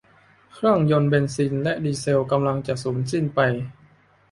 [0.53, 3.39] เครื่องยนต์เบนซินและดีเซลกำลังจะสูญสิ้นไป